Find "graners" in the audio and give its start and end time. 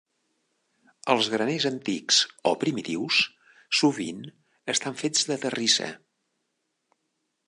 1.33-1.65